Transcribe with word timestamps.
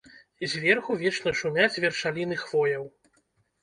Зверху 0.53 0.95
вечна 1.03 1.35
шумяць 1.43 1.79
вершаліны 1.87 2.43
хвояў. 2.49 2.93